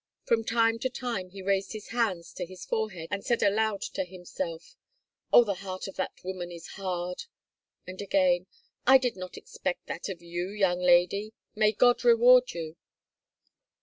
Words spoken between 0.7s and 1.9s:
to time he raised his